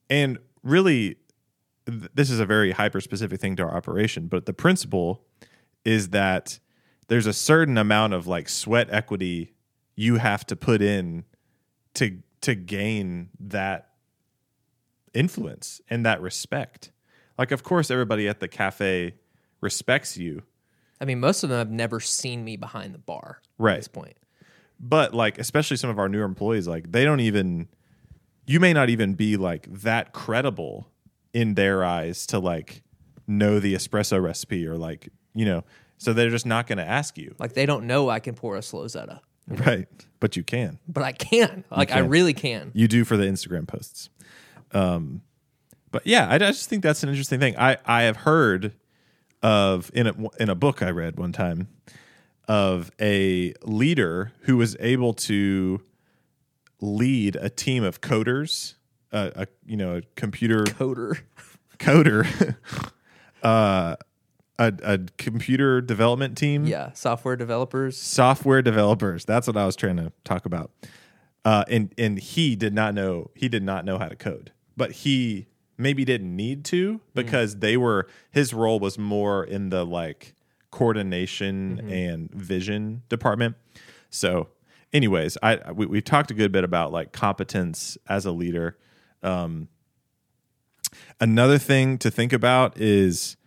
and 0.09 0.37
really, 0.63 1.17
th- 1.85 2.11
this 2.13 2.29
is 2.29 2.39
a 2.39 2.45
very 2.45 2.71
hyper 2.71 3.01
specific 3.01 3.41
thing 3.41 3.55
to 3.57 3.63
our 3.63 3.75
operation, 3.75 4.27
but 4.27 4.45
the 4.45 4.53
principle 4.53 5.25
is 5.83 6.09
that 6.09 6.59
there's 7.07 7.25
a 7.25 7.33
certain 7.33 7.77
amount 7.77 8.13
of 8.13 8.27
like 8.27 8.47
sweat 8.47 8.87
equity 8.91 9.53
you 9.95 10.15
have 10.15 10.45
to 10.45 10.55
put 10.55 10.81
in 10.81 11.25
to 11.95 12.19
to 12.41 12.55
gain 12.55 13.29
that 13.39 13.89
influence 15.13 15.81
and 15.89 16.05
that 16.05 16.21
respect. 16.21 16.91
Like, 17.39 17.51
of 17.51 17.63
course, 17.63 17.89
everybody 17.89 18.27
at 18.27 18.41
the 18.41 18.49
cafe 18.49 19.15
respects 19.61 20.17
you, 20.17 20.43
I 21.01 21.05
mean, 21.05 21.21
most 21.21 21.41
of 21.43 21.49
them 21.49 21.57
have 21.57 21.71
never 21.71 22.01
seen 22.01 22.43
me 22.43 22.57
behind 22.57 22.93
the 22.93 22.99
bar 22.99 23.41
right. 23.57 23.75
at 23.75 23.79
this 23.79 23.87
point. 23.87 24.17
but 24.77 25.13
like, 25.13 25.39
especially 25.39 25.77
some 25.77 25.89
of 25.89 25.97
our 25.97 26.09
newer 26.09 26.25
employees, 26.25 26.67
like 26.67 26.91
they 26.91 27.05
don't 27.05 27.21
even. 27.21 27.69
You 28.45 28.59
may 28.59 28.73
not 28.73 28.89
even 28.89 29.13
be 29.13 29.37
like 29.37 29.71
that 29.71 30.11
credible 30.11 30.89
in 31.33 31.53
their 31.53 31.83
eyes 31.83 32.25
to 32.27 32.39
like 32.39 32.81
know 33.27 33.59
the 33.59 33.73
espresso 33.75 34.21
recipe 34.21 34.65
or 34.67 34.75
like 34.75 35.09
you 35.33 35.45
know, 35.45 35.63
so 35.97 36.11
they're 36.13 36.31
just 36.31 36.45
not 36.47 36.67
going 36.67 36.79
to 36.79 36.85
ask 36.85 37.17
you, 37.17 37.35
Like 37.39 37.53
they 37.53 37.65
don't 37.65 37.85
know 37.85 38.09
I 38.09 38.19
can 38.19 38.35
pour 38.35 38.57
a 38.57 38.61
slow 38.61 38.87
Zeta, 38.87 39.21
right? 39.47 39.87
But 40.19 40.35
you 40.35 40.43
can. 40.43 40.79
but 40.87 41.03
I 41.03 41.13
can. 41.13 41.63
Like 41.71 41.91
I 41.93 41.99
really 41.99 42.33
can. 42.33 42.71
You 42.73 42.89
do 42.89 43.05
for 43.05 43.15
the 43.15 43.25
Instagram 43.25 43.67
posts. 43.67 44.09
Um, 44.73 45.21
but 45.91 46.05
yeah, 46.05 46.27
I, 46.29 46.35
I 46.35 46.37
just 46.37 46.69
think 46.69 46.83
that's 46.83 47.03
an 47.03 47.09
interesting 47.09 47.39
thing. 47.39 47.57
I 47.57 47.77
I 47.85 48.03
have 48.03 48.17
heard 48.17 48.73
of 49.41 49.89
in 49.93 50.07
a 50.07 50.13
in 50.39 50.49
a 50.49 50.55
book 50.55 50.81
I 50.81 50.89
read 50.91 51.17
one 51.17 51.31
time 51.31 51.67
of 52.47 52.91
a 52.99 53.53
leader 53.63 54.31
who 54.41 54.57
was 54.57 54.75
able 54.79 55.13
to 55.13 55.81
lead 56.81 57.35
a 57.35 57.49
team 57.49 57.83
of 57.83 58.01
coders, 58.01 58.75
uh, 59.11 59.31
a 59.35 59.47
you 59.65 59.77
know 59.77 59.97
a 59.97 60.01
computer 60.15 60.63
Coder. 60.63 61.19
coder, 61.79 62.55
uh, 63.43 63.95
a, 64.57 64.73
a 64.83 64.97
computer 65.17 65.79
development 65.81 66.37
team 66.37 66.65
Yeah, 66.65 66.91
software 66.93 67.35
developers. 67.35 67.97
software 67.97 68.61
developers. 68.61 69.25
That's 69.25 69.47
what 69.47 69.55
I 69.57 69.65
was 69.65 69.75
trying 69.75 69.97
to 69.97 70.11
talk 70.25 70.45
about. 70.45 70.71
Uh, 71.45 71.63
and 71.69 71.93
and 71.97 72.19
he 72.19 72.55
did 72.55 72.73
not 72.73 72.93
know 72.93 73.31
he 73.35 73.47
did 73.47 73.63
not 73.63 73.85
know 73.85 73.97
how 73.97 74.07
to 74.09 74.15
code, 74.15 74.51
but 74.75 74.91
he 74.91 75.47
maybe 75.79 76.05
didn't 76.05 76.35
need 76.35 76.65
to 76.65 76.99
because 77.15 77.57
they 77.57 77.77
were 77.77 78.07
his 78.31 78.53
role 78.53 78.79
was 78.79 78.97
more 78.97 79.43
in 79.43 79.69
the 79.69 79.85
like 79.85 80.35
coordination 80.71 81.89
and 81.89 82.29
vision 82.31 83.01
department. 83.09 83.55
So, 84.09 84.49
anyways, 84.93 85.37
I 85.41 85.71
we, 85.71 85.85
we 85.85 86.01
talked 86.01 86.29
a 86.29 86.33
good 86.33 86.51
bit 86.51 86.63
about 86.63 86.91
like 86.91 87.11
competence 87.11 87.97
as 88.07 88.25
a 88.25 88.31
leader. 88.31 88.77
Um, 89.23 89.69
another 91.19 91.57
thing 91.57 91.97
to 91.99 92.11
think 92.11 92.33
about 92.33 92.79
is, 92.79 93.37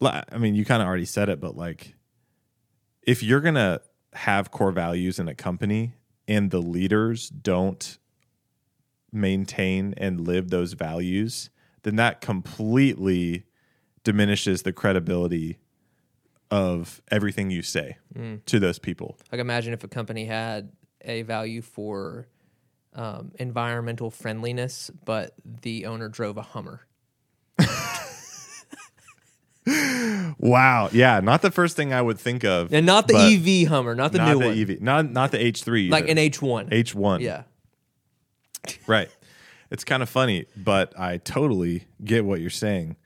I 0.00 0.38
mean, 0.38 0.54
you 0.54 0.64
kind 0.64 0.82
of 0.82 0.88
already 0.88 1.04
said 1.04 1.28
it, 1.28 1.40
but 1.40 1.56
like 1.56 1.94
if 3.02 3.22
you're 3.22 3.40
to 3.54 3.80
have 4.12 4.50
core 4.50 4.72
values 4.72 5.18
in 5.18 5.28
a 5.28 5.34
company 5.34 5.94
and 6.28 6.50
the 6.50 6.60
leaders 6.60 7.28
don't 7.28 7.98
maintain 9.12 9.94
and 9.96 10.20
live 10.26 10.50
those 10.50 10.74
values, 10.74 11.50
then 11.82 11.96
that 11.96 12.20
completely 12.20 13.44
diminishes 14.04 14.62
the 14.62 14.72
credibility 14.72 15.58
of 16.50 17.00
everything 17.10 17.50
you 17.50 17.62
say 17.62 17.98
to 18.46 18.58
those 18.58 18.78
people. 18.78 19.16
Like 19.30 19.40
imagine 19.40 19.72
if 19.72 19.84
a 19.84 19.88
company 19.88 20.24
had 20.26 20.72
a 21.02 21.22
value 21.22 21.62
for 21.62 22.26
um, 22.94 23.32
environmental 23.38 24.10
friendliness, 24.10 24.90
but 25.04 25.34
the 25.44 25.86
owner 25.86 26.08
drove 26.08 26.36
a 26.36 26.42
Hummer. 26.42 26.86
Wow. 30.38 30.88
Yeah. 30.92 31.20
Not 31.20 31.42
the 31.42 31.50
first 31.50 31.76
thing 31.76 31.92
I 31.92 32.00
would 32.00 32.18
think 32.18 32.44
of. 32.44 32.72
And 32.72 32.86
not 32.86 33.06
the 33.06 33.14
EV 33.14 33.68
Hummer, 33.68 33.94
not 33.94 34.12
the 34.12 34.18
not 34.18 34.32
new 34.32 34.40
the 34.40 34.46
one. 34.46 34.58
EV. 34.58 34.80
Not, 34.80 35.10
not 35.10 35.32
the 35.32 35.38
H3. 35.38 35.90
Like 35.90 36.08
an 36.08 36.16
H1. 36.16 36.70
H1. 36.70 37.20
Yeah. 37.20 37.42
Right. 38.90 39.08
It's 39.70 39.84
kind 39.84 40.02
of 40.02 40.08
funny, 40.08 40.46
but 40.56 40.98
I 40.98 41.18
totally 41.18 41.84
get 42.04 42.24
what 42.24 42.40
you're 42.40 42.50
saying. 42.50 42.96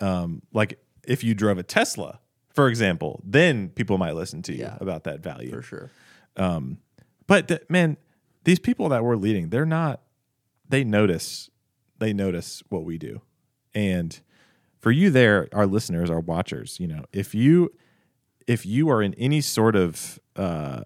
Um, 0.00 0.42
like 0.52 0.78
if 1.06 1.24
you 1.24 1.34
drove 1.34 1.56
a 1.58 1.62
Tesla, 1.62 2.20
for 2.54 2.68
example, 2.68 3.22
then 3.24 3.70
people 3.70 3.96
might 3.96 4.14
listen 4.14 4.42
to 4.42 4.52
you 4.52 4.64
Yeah. 4.64 4.76
about 4.80 5.04
that 5.04 5.20
value. 5.22 5.50
For 5.50 5.62
sure. 5.62 5.90
Um, 6.36 6.78
But 7.26 7.48
th- 7.48 7.62
man, 7.68 7.96
these 8.44 8.58
people 8.58 8.88
that 8.90 9.02
we're 9.04 9.16
leading, 9.16 9.48
they're 9.50 9.64
not. 9.64 10.02
They 10.68 10.84
notice. 10.84 11.48
They 11.98 12.12
notice 12.12 12.62
what 12.70 12.84
we 12.84 12.98
do, 12.98 13.20
and 13.74 14.18
for 14.78 14.90
you, 14.90 15.10
there, 15.10 15.48
our 15.52 15.66
listeners, 15.66 16.10
our 16.10 16.20
watchers, 16.20 16.78
you 16.80 16.86
know, 16.88 17.04
if 17.12 17.34
you 17.34 17.70
if 18.46 18.64
you 18.66 18.88
are 18.90 19.00
in 19.02 19.14
any 19.14 19.40
sort 19.42 19.76
of 19.76 20.18
uh, 20.36 20.82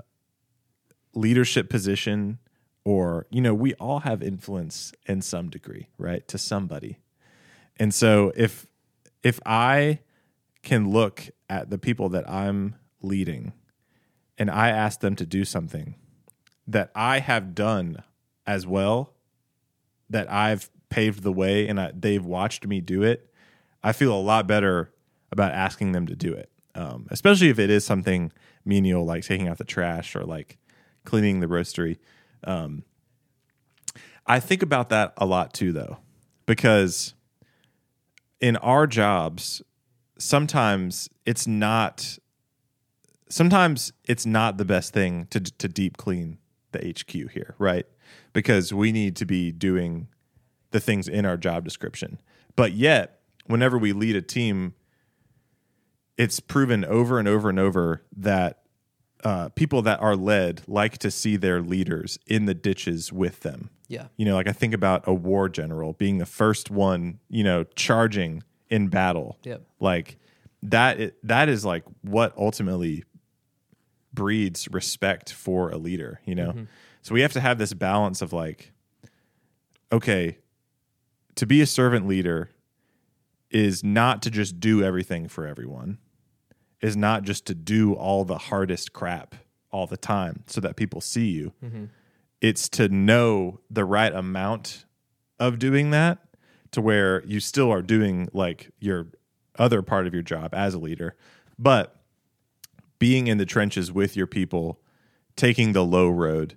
leadership 1.15 1.69
position, 1.71 2.39
or 2.85 3.27
you 3.31 3.41
know, 3.41 3.55
we 3.55 3.75
all 3.75 4.01
have 4.01 4.23
influence 4.23 4.93
in 5.07 5.23
some 5.23 5.49
degree, 5.49 5.89
right, 5.99 6.27
to 6.29 6.39
somebody, 6.39 6.99
and 7.79 7.93
so 7.93 8.33
if 8.37 8.67
if 9.23 9.41
I 9.47 10.01
can 10.63 10.91
look 10.91 11.29
at 11.49 11.71
the 11.71 11.79
people 11.79 12.09
that 12.11 12.29
I'm 12.29 12.77
leading, 13.03 13.53
and 14.39 14.51
I 14.51 14.71
ask 14.71 15.01
them 15.01 15.17
to 15.17 15.27
do 15.27 15.45
something 15.45 15.95
that 16.67 16.91
I 16.95 17.21
have 17.21 17.55
done 17.55 18.03
as 18.47 18.67
well, 18.67 19.15
that 20.11 20.31
I've 20.31 20.71
paved 20.89 21.23
the 21.23 21.33
way 21.33 21.67
and 21.67 21.81
I, 21.81 21.93
they've 21.95 22.25
watched 22.25 22.67
me 22.67 22.81
do 22.81 23.03
it, 23.03 23.31
I 23.83 23.93
feel 23.93 24.15
a 24.15 24.21
lot 24.21 24.47
better 24.47 24.93
about 25.33 25.53
asking 25.53 25.93
them 25.93 26.07
to 26.07 26.17
do 26.17 26.33
it. 26.33 26.51
Um, 26.75 27.07
especially 27.11 27.51
if 27.51 27.59
it 27.59 27.71
is 27.71 27.85
something 27.85 28.33
menial 28.65 29.05
like 29.05 29.25
taking 29.25 29.47
out 29.47 29.59
the 29.59 29.65
trash 29.65 30.17
or 30.17 30.25
like 30.25 30.59
cleaning 31.05 31.41
the 31.41 31.47
roastery. 31.47 31.99
Um, 32.47 32.85
I 34.27 34.41
think 34.41 34.63
about 34.63 34.89
that 34.89 35.13
a 35.17 35.27
lot 35.27 35.53
too, 35.53 35.73
though, 35.73 35.99
because 36.47 37.15
in 38.41 38.57
our 38.57 38.87
jobs, 38.87 39.63
sometimes 40.19 41.09
it's 41.27 41.47
not. 41.47 42.19
Sometimes 43.31 43.93
it's 44.05 44.27
not 44.27 44.59
the 44.59 44.65
best 44.65 44.93
thing 44.93 45.27
to 45.31 45.41
to 45.41 45.69
deep 45.69 45.97
clean 45.97 46.39
the 46.73 46.79
HQ 46.79 47.33
here, 47.33 47.55
right? 47.59 47.87
Because 48.33 48.73
we 48.73 48.93
need 48.93 49.17
to 49.17 49.25
be 49.25 49.51
doing 49.51 50.09
the 50.71 50.81
things 50.81 51.09
in 51.09 51.25
our 51.25 51.37
job 51.37 51.65
description. 51.65 52.21
But 52.57 52.73
yet, 52.73 53.21
whenever 53.47 53.79
we 53.79 53.93
lead 53.93 54.17
a 54.17 54.23
team, 54.23 54.75
it's 56.17 56.41
proven 56.41 56.85
over 56.85 57.19
and 57.19 57.27
over 57.27 57.49
and 57.49 57.59
over 57.59 58.03
that 58.17 58.64
uh, 59.25 59.49
people 59.51 59.83
that 59.83 60.01
are 60.01 60.15
led 60.15 60.63
like 60.69 60.99
to 60.99 61.11
see 61.11 61.37
their 61.37 61.61
leaders 61.63 62.19
in 62.27 62.45
the 62.45 62.55
ditches 62.55 63.13
with 63.13 63.41
them. 63.41 63.71
Yeah. 63.89 64.09
You 64.17 64.27
know, 64.27 64.35
like 64.35 64.47
I 64.47 64.53
think 64.53 64.75
about 64.75 65.05
a 65.07 65.15
war 65.15 65.49
general 65.49 65.95
being 65.95 66.19
the 66.19 66.27
first 66.27 66.71
one, 66.71 67.21
you 67.29 67.43
know, 67.43 67.65
charging 67.75 68.43
in 68.69 68.89
battle. 68.89 69.39
Yep. 69.45 69.63
Like 69.81 70.19
that 70.63 71.15
that 71.23 71.49
is 71.49 71.65
like 71.65 71.85
what 72.03 72.37
ultimately 72.37 73.05
breeds 74.13 74.69
respect 74.71 75.33
for 75.33 75.71
a 75.71 75.77
leader, 75.77 76.21
you 76.25 76.35
know. 76.35 76.67
So 77.03 77.15
we 77.15 77.23
have 77.23 77.33
to 77.33 77.41
have 77.41 77.59
this 77.59 77.73
balance 77.75 78.23
of 78.23 78.33
like 78.33 78.73
okay, 79.93 80.39
to 81.37 81.47
be 81.47 81.61
a 81.61 81.67
servant 81.67 82.07
leader 82.07 82.51
is 83.51 83.85
not 83.85 84.23
to 84.23 84.31
just 84.31 84.59
do 84.59 84.83
everything 84.83 85.29
for 85.29 85.47
everyone. 85.47 85.99
Is 86.81 86.97
not 86.97 87.23
just 87.23 87.47
to 87.47 87.55
do 87.55 87.95
all 87.95 88.25
the 88.25 88.37
hardest 88.37 88.93
crap 88.93 89.35
all 89.71 89.87
the 89.87 89.97
time 89.97 90.45
so 90.47 90.61
that 90.61 90.77
people 90.77 91.01
see 91.01 91.29
you. 91.29 91.53
Mm-hmm. 91.63 91.85
It's 92.41 92.69
to 92.71 92.89
know 92.89 93.61
the 93.71 93.85
right 93.85 94.13
amount 94.13 94.85
of 95.41 95.59
doing 95.59 95.91
that 95.91 96.19
to 96.73 96.81
where 96.81 97.25
you 97.25 97.41
still 97.41 97.73
are 97.73 97.83
doing 97.83 98.29
like 98.33 98.71
your 98.79 99.09
other 99.59 99.83
part 99.83 100.07
of 100.07 100.13
your 100.13 100.23
job 100.23 100.53
as 100.53 100.75
a 100.75 100.79
leader. 100.79 101.17
But 101.59 101.97
being 102.99 103.27
in 103.27 103.39
the 103.39 103.47
trenches 103.47 103.93
with 103.93 104.17
your 104.17 104.27
people 104.27 104.81
taking 105.37 105.73
the 105.73 105.85
low 105.85 106.09
road 106.09 106.57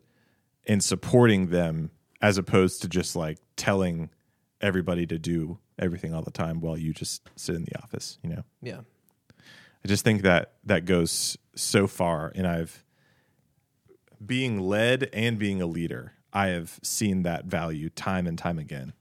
and 0.68 0.84
supporting 0.84 1.48
them 1.48 1.92
as 2.22 2.38
opposed 2.38 2.82
to 2.82 2.88
just 2.88 3.16
like 3.16 3.38
telling 3.56 4.10
everybody 4.62 5.06
to 5.06 5.18
do 5.18 5.60
everything 5.80 6.14
all 6.14 6.22
the 6.22 6.32
time 6.32 6.60
while 6.60 6.78
you 6.78 6.94
just 6.94 7.30
sit 7.36 7.56
in 7.56 7.64
the 7.64 7.78
office 7.82 8.18
you 8.24 8.30
know? 8.30 8.44
Yeah. 8.62 8.82
I 9.84 9.88
just 9.88 10.04
think 10.04 10.22
that 10.24 10.54
that 10.66 10.86
goes 10.86 11.38
so 11.56 11.88
far, 11.88 12.32
and 12.36 12.48
I've 12.48 12.84
being 14.26 14.60
led 14.60 15.10
and 15.14 15.38
being 15.38 15.62
a 15.62 15.66
leader. 15.66 16.14
I 16.34 16.48
have 16.48 16.80
seen 16.84 17.24
that 17.24 17.46
value 17.46 17.90
time 17.90 18.28
and 18.28 18.38
time 18.38 18.60
again. 18.60 18.94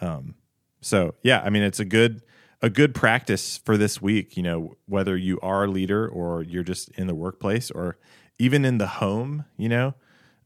Um, 0.00 0.34
so 0.80 1.14
yeah, 1.22 1.42
I 1.44 1.50
mean, 1.50 1.62
it's 1.62 1.80
a 1.80 1.84
good 1.84 2.22
a 2.62 2.70
good 2.70 2.94
practice 2.94 3.58
for 3.58 3.76
this 3.76 4.00
week. 4.00 4.36
You 4.36 4.42
know, 4.42 4.76
whether 4.86 5.16
you 5.16 5.38
are 5.40 5.64
a 5.64 5.68
leader 5.68 6.08
or 6.08 6.42
you're 6.42 6.62
just 6.62 6.90
in 6.90 7.06
the 7.06 7.14
workplace 7.14 7.70
or 7.70 7.98
even 8.38 8.64
in 8.64 8.78
the 8.78 8.86
home. 8.86 9.44
You 9.56 9.68
know, 9.68 9.94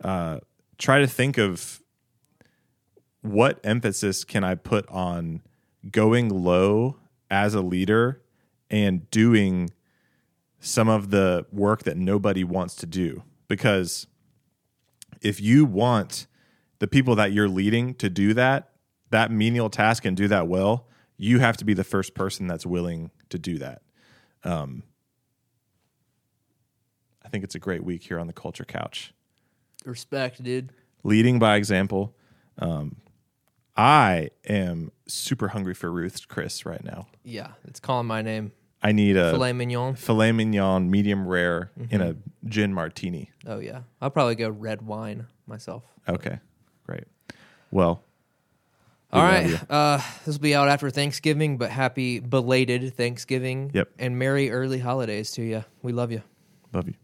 uh, 0.03 0.39
try 0.79 1.01
to 1.01 1.07
think 1.07 1.39
of 1.39 1.81
what 3.21 3.59
emphasis 3.65 4.25
can 4.25 4.45
I 4.45 4.55
put 4.55 4.89
on 4.89 5.43
going 5.91 6.29
low 6.29 6.97
as 7.31 7.55
a 7.55 7.61
leader 7.61 8.21
and 8.71 9.09
doing 9.11 9.71
some 10.61 10.89
of 10.89 11.11
the 11.11 11.47
work 11.53 11.83
that 11.83 11.97
nobody 11.97 12.43
wants 12.45 12.75
to 12.77 12.87
do 12.87 13.23
because 13.49 14.07
if 15.21 15.41
you 15.41 15.65
want 15.65 16.27
the 16.79 16.87
people 16.87 17.15
that 17.17 17.33
you're 17.33 17.49
leading 17.49 17.95
to 17.95 18.09
do 18.09 18.33
that 18.35 18.71
that 19.11 19.31
menial 19.31 19.69
task 19.71 20.05
and 20.05 20.17
do 20.17 20.27
that 20.29 20.49
well 20.49 20.89
you 21.19 21.39
have 21.39 21.57
to 21.57 21.65
be 21.65 21.75
the 21.75 21.85
first 21.85 22.15
person 22.15 22.47
that's 22.47 22.65
willing 22.67 23.11
to 23.29 23.39
do 23.39 23.59
that 23.59 23.83
um, 24.45 24.83
i 27.25 27.29
think 27.29 27.45
it's 27.45 27.55
a 27.55 27.59
great 27.61 27.85
week 27.85 28.03
here 28.03 28.19
on 28.19 28.27
the 28.27 28.33
culture 28.33 28.65
couch 28.65 29.13
Respect, 29.85 30.43
dude. 30.43 30.73
leading 31.03 31.39
by 31.39 31.57
example 31.57 32.17
um, 32.59 32.97
i 33.77 34.31
am 34.49 34.91
super 35.07 35.49
hungry 35.49 35.75
for 35.75 35.91
ruth's 35.93 36.25
chris 36.25 36.65
right 36.65 36.83
now 36.85 37.07
Yeah. 37.23 37.49
It's 37.67 37.81
calling 37.81 38.07
my 38.07 38.23
name. 38.23 38.53
I 38.85 38.93
need 38.93 39.17
a 39.17 39.31
Filet 39.33 39.53
mignon. 39.55 39.95
filet 39.97 40.31
mignon, 40.31 40.91
medium 40.91 41.27
rare, 41.27 41.71
in 41.91 42.01
a 42.01 42.15
gin 42.45 42.73
martini. 42.73 43.31
Oh 43.47 43.59
yeah. 43.59 43.81
I'll 44.01 44.11
probably 44.11 44.35
go 44.35 44.51
red 44.51 44.83
wine 44.83 45.27
myself. 45.47 45.83
Okay, 46.09 46.39
great. 46.87 47.05
Well, 47.71 48.03
All 49.13 49.23
right. 49.23 49.59
Uh, 49.71 50.01
this 50.25 50.37
will 50.37 50.43
be 50.43 50.55
out 50.55 50.69
after 50.69 50.91
Thanksgiving, 50.91 51.57
but 51.57 51.71
happy 51.71 52.21
belated 52.21 52.95
Thanksgiving. 52.97 53.71
Yep. 53.73 53.89
And 53.99 54.19
merry 54.19 54.51
early 54.51 54.79
holidays 54.81 55.31
to 55.33 55.43
you. 55.43 55.65
We 55.83 55.93
love 55.93 56.13
you. 56.13 56.23
love 56.73 56.87
you. 56.87 56.95